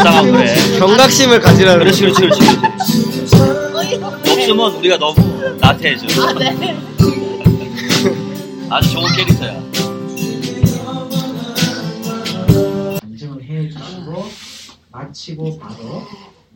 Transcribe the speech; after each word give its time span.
묵상하고 0.00 0.32
그래. 0.32 0.78
경각심을 0.78 1.40
가지라는 1.40 1.80
그렇지, 1.80 2.00
그렇지, 2.02 2.20
그렇지. 2.20 2.40
없으면 4.30 4.74
우리가 4.76 4.98
너무 4.98 5.56
나태해져. 5.60 6.06
아, 6.22 6.32
네. 6.34 6.76
아주 8.70 8.90
좋은 8.92 9.06
캐릭터야. 9.14 9.60
검증을 13.00 13.44
해주시고 13.44 14.24
마치고 14.90 15.58
바로 15.58 16.02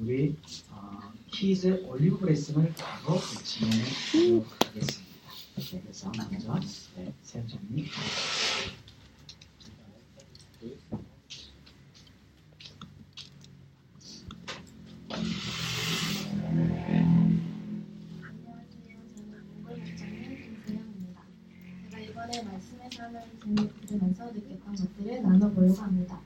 우리 0.00 0.34
어, 0.70 0.98
키즈 1.30 1.82
올리브 1.86 2.18
브레싱을 2.18 2.72
바로 2.78 3.20
진행하도록 3.44 4.46
하겠습니다. 4.66 5.04
네, 5.56 5.80
그래서 5.84 6.10
먼저 6.16 6.60
네, 6.96 7.12
세영장님 7.22 7.86
이번에 22.32 22.58
삶을 22.90 23.20
재미- 23.42 23.68
들으면서 23.86 24.24
느꼈던 24.32 24.74
것들을 24.76 25.22
나눠보려고 25.22 25.74
합니다. 25.82 26.20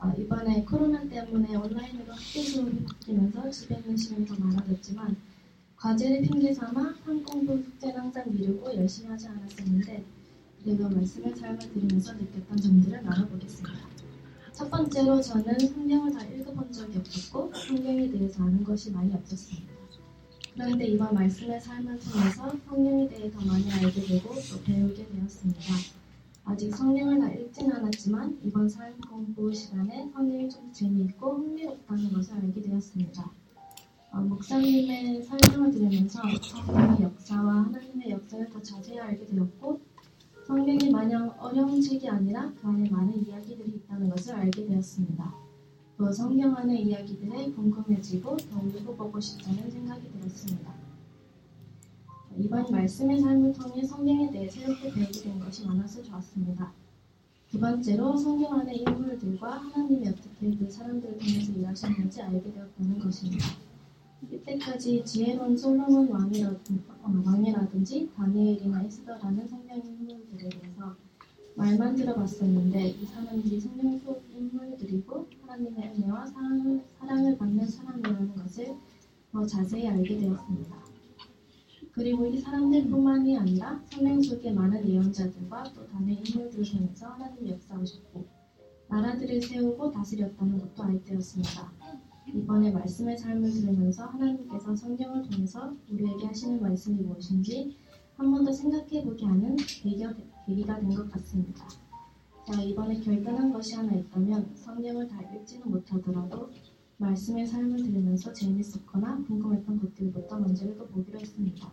어, 0.00 0.12
이번에 0.18 0.64
코로나 0.64 1.08
때문에 1.08 1.54
온라인으로 1.54 2.12
학교 2.12 2.40
수업이 2.40 2.84
바뀌면서 2.84 3.48
집에 3.50 3.76
있는 3.76 3.96
시간이 3.96 4.26
더 4.26 4.34
많아졌지만 4.36 5.16
과제를 5.76 6.22
핑계 6.22 6.52
삼아 6.52 6.94
한 7.04 7.22
공부 7.22 7.56
숙제는 7.56 8.00
항상 8.00 8.24
미루고 8.32 8.74
열심히 8.74 9.10
하지 9.10 9.28
않았었는데 9.28 10.04
그래도 10.64 10.88
말씀의 10.88 11.36
삶을 11.36 11.58
들으면서 11.60 12.14
느꼈던 12.14 12.56
점들을 12.56 13.04
나눠보겠습니다. 13.04 13.78
첫 14.52 14.68
번째로 14.70 15.20
저는 15.22 15.56
성경을 15.56 16.12
다 16.14 16.24
읽어본 16.24 16.72
적이 16.72 16.98
없었고 16.98 17.52
성경에 17.54 18.10
대해서 18.10 18.42
아는 18.42 18.64
것이 18.64 18.90
많이 18.90 19.14
없었습니다. 19.14 19.68
그런데 20.54 20.86
이번 20.88 21.14
말씀의 21.14 21.60
삶을 21.60 22.00
통해서 22.00 22.50
성 22.50 22.60
대해 23.08 23.30
더 23.30 23.44
많이 23.44 23.70
알게 23.70 24.00
되고 24.02 24.34
또 24.34 24.62
배우게 24.64 25.06
되었습니다. 25.08 25.60
아직 26.44 26.74
성령을 26.74 27.20
다 27.20 27.30
읽진 27.30 27.70
않았지만 27.70 28.38
이번 28.42 28.68
삶 28.68 28.98
공부 29.00 29.52
시간에 29.52 30.10
성령이 30.14 30.48
좀 30.48 30.72
재미있고 30.72 31.36
흥미롭다는 31.36 32.12
것을 32.12 32.34
알게 32.36 32.62
되었습니다. 32.62 33.30
어, 34.12 34.20
목사님의 34.20 35.22
설명을 35.22 35.70
들으면서 35.70 36.22
성령의 36.64 37.02
역사와 37.02 37.64
하나님의 37.64 38.10
역사를 38.10 38.48
더 38.48 38.62
자세히 38.62 38.98
알게 38.98 39.26
되었고 39.26 39.80
성경이 40.46 40.90
마냥 40.90 41.34
어려운 41.38 41.82
책이 41.82 42.08
아니라 42.08 42.50
그 42.58 42.66
안에 42.66 42.88
많은 42.88 43.26
이야기들이 43.26 43.70
있다는 43.70 44.08
것을 44.08 44.34
알게 44.34 44.66
되었습니다. 44.66 45.34
또 45.98 46.10
성경 46.10 46.56
안의 46.56 46.84
이야기들에 46.84 47.50
궁금해지고 47.52 48.36
더 48.36 48.62
읽어보고 48.62 49.20
싶다는 49.20 49.70
생각이 49.70 50.10
들었습니다. 50.12 50.87
이번 52.40 52.70
말씀의 52.70 53.20
삶을 53.20 53.52
통해 53.52 53.84
성경에 53.84 54.30
대해 54.30 54.48
새롭게 54.48 54.92
배우게 54.92 55.22
된 55.22 55.40
것이 55.40 55.66
많아서 55.66 56.00
좋았습니다. 56.04 56.72
두 57.50 57.58
번째로 57.58 58.16
성경 58.16 58.60
안의 58.60 58.82
인물들과 58.82 59.58
하나님이 59.58 60.08
어떻게 60.08 60.56
그 60.56 60.70
사람들을 60.70 61.18
통해서 61.18 61.52
일하셨는지 61.52 62.22
알게 62.22 62.52
되었다는 62.52 63.00
것입니다. 63.00 63.44
이때까지 64.30 65.04
지혜로운 65.04 65.56
솔로몬 65.56 66.08
왕이라든지, 66.10 66.80
어, 67.02 67.22
왕이라든지 67.26 68.10
다니엘이나 68.14 68.84
에스더라는 68.84 69.48
성경 69.48 69.78
인물들에 69.78 70.48
대해서 70.48 70.94
말만 71.56 71.96
들어봤었는데 71.96 72.88
이 72.90 73.04
사람들이 73.04 73.60
성경 73.60 73.98
속 73.98 74.22
인물들이고 74.32 75.26
하나님의 75.42 75.92
은혜와 75.96 76.26
사랑을 76.26 77.36
받는 77.36 77.66
사람이라는 77.66 78.36
것을 78.36 78.76
더 79.32 79.44
자세히 79.44 79.88
알게 79.88 80.18
되었습니다. 80.18 80.77
그리고 81.98 82.26
이 82.26 82.38
사람들뿐만이 82.38 83.36
아니라 83.36 83.82
성경 83.90 84.22
속의 84.22 84.54
많은 84.54 84.88
예언자들과 84.88 85.64
또 85.74 85.84
다른 85.88 86.08
인물들을 86.10 86.64
통해서 86.64 87.08
하나님이 87.08 87.50
역사하셨고 87.50 88.24
나라들을 88.88 89.42
세우고 89.42 89.90
다스렸다는 89.90 90.60
것도 90.60 90.84
알게 90.84 91.04
되었습니다. 91.04 91.72
이번에 92.32 92.70
말씀의 92.70 93.18
삶을 93.18 93.50
들으면서 93.50 94.04
하나님께서 94.06 94.76
성경을 94.76 95.28
통해서 95.28 95.74
우리에게 95.90 96.26
하시는 96.26 96.62
말씀이 96.62 97.02
무엇인지 97.02 97.76
한 98.16 98.30
번 98.30 98.44
더 98.44 98.52
생각해 98.52 99.02
보게 99.04 99.26
하는 99.26 99.56
계기가, 99.56 100.14
계기가 100.46 100.78
된 100.78 100.90
것 100.94 101.10
같습니다. 101.10 101.66
제가 102.46 102.62
이번에 102.62 103.00
결단한 103.00 103.52
것이 103.52 103.74
하나 103.74 103.92
있다면 103.94 104.54
성경을 104.54 105.08
다 105.08 105.20
읽지는 105.34 105.68
못하더라도 105.68 106.48
말씀의 106.98 107.44
삶을 107.46 107.76
들으면서 107.82 108.32
재밌었거나 108.32 109.24
궁금했던 109.26 109.80
것들부터 109.80 110.38
먼저 110.38 110.64
읽어보기로 110.66 111.18
했습니다. 111.18 111.72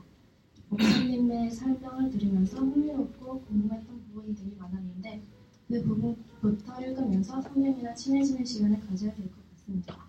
목사님의 0.69 1.51
설명을 1.51 2.09
들으면서 2.11 2.57
흥미롭고 2.57 3.41
궁금했던 3.41 4.01
부분들이 4.13 4.55
많았는데 4.57 5.21
그 5.67 5.83
부분부터 5.83 6.81
읽으면서 6.81 7.41
성령이나 7.41 7.93
친해지는 7.93 8.45
시간을 8.45 8.79
가져야 8.87 9.13
될 9.15 9.27
것 9.27 9.35
같습니다. 9.51 10.05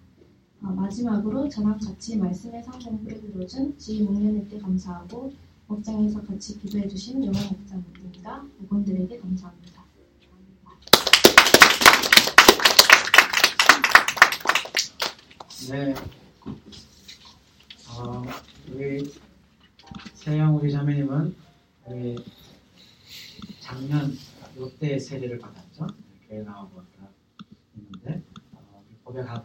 어, 0.62 0.68
마지막으로 0.68 1.48
저랑 1.48 1.78
같이 1.78 2.16
말씀의 2.16 2.62
성공부를 2.64 3.20
들어준 3.20 3.76
지휘 3.78 4.02
목련님께 4.04 4.58
감사하고 4.58 5.32
목장에서 5.68 6.22
같이 6.22 6.58
기도해주신 6.60 7.24
영호 7.24 7.38
목장님과 7.50 8.46
목원들에게 8.58 9.18
감사합니다. 9.18 9.84
네. 15.70 15.94
어, 17.88 18.22
우리 18.72 19.10
세영 20.26 20.56
우리 20.56 20.72
자매님은 20.72 21.37
우리 21.84 22.16
작년 23.60 24.10
롯데 24.56 24.98
세례를 24.98 25.38
받았죠. 25.38 25.87
교회 26.26 26.42
나와보니까 26.42 27.09
있는데 27.76 28.22
어, 28.53 28.82
고백하고 29.04 29.44